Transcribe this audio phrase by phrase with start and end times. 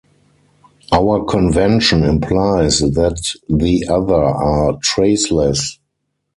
[0.91, 5.77] Our convention implies that the other are traceless.